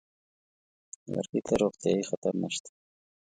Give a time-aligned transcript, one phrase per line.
[1.13, 2.69] لرګي ته روغتیايي خطر نشته.